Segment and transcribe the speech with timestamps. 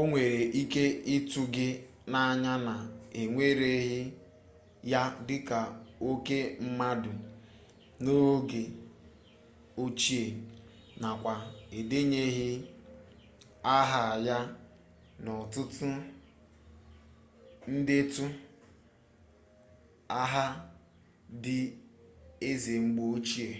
[0.00, 0.84] o nwere ike
[1.16, 1.68] ịtụ gị
[2.10, 2.74] n'anya na
[3.20, 4.00] ewereghị
[4.92, 5.60] ya dịka
[6.08, 7.12] oke mmadụ
[8.02, 8.62] n'oge
[9.82, 10.22] ochie
[11.00, 11.34] nakwa
[11.78, 12.50] edenyeghị
[13.76, 14.38] aha ya
[15.22, 15.88] n'ọtụtụ
[17.78, 18.24] ndetu
[20.20, 20.44] aha
[21.36, 21.56] ndị
[22.48, 23.50] eze mgbe ochie